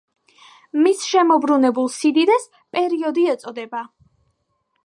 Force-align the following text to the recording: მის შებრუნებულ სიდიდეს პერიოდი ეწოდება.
მის 0.85 1.03
შებრუნებულ 1.09 1.91
სიდიდეს 1.97 2.49
პერიოდი 2.77 3.29
ეწოდება. 3.35 3.85